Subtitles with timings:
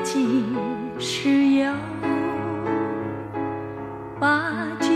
[0.00, 0.44] 几
[0.98, 1.72] 时有？
[4.20, 4.88] 把酒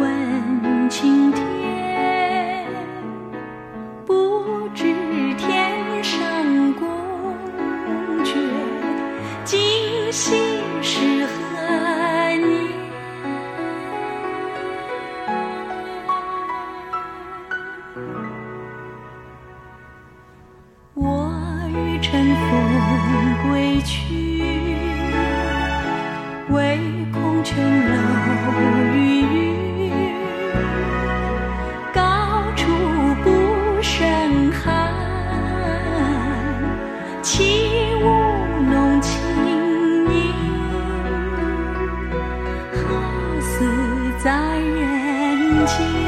[0.00, 2.66] 问青天，
[4.04, 4.84] 不知
[5.36, 6.88] 天上宫
[8.24, 8.34] 阙，
[9.44, 9.60] 今
[10.12, 11.32] 夕是何
[12.36, 12.72] 年？
[20.94, 21.30] 我
[21.70, 22.73] 欲乘风
[23.42, 24.76] 归去，
[26.50, 26.78] 唯
[27.12, 27.94] 恐琼楼
[28.94, 29.92] 玉宇，
[31.92, 32.00] 高
[32.56, 32.62] 处
[33.22, 33.30] 不
[33.82, 34.92] 胜寒。
[37.22, 37.32] 起
[38.02, 38.04] 舞
[38.70, 39.12] 弄清
[40.12, 40.32] 影，
[42.72, 42.80] 何
[43.40, 43.52] 似
[44.22, 46.03] 在人间。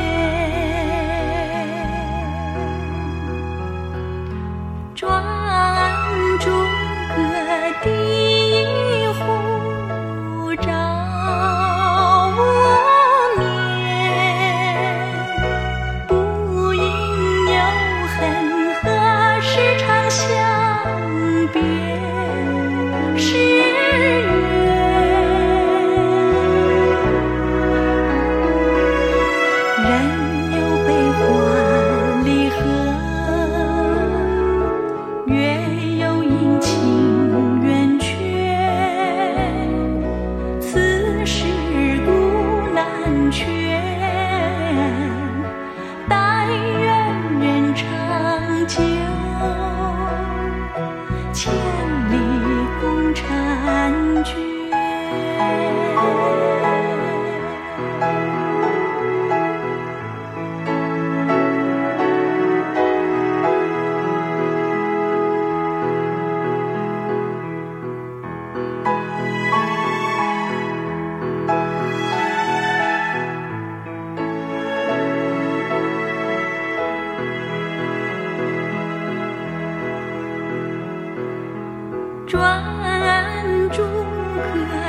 [10.57, 10.86] 照
[82.27, 82.61] 转
[83.71, 84.86] 朱阁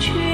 [0.00, 0.29] 去。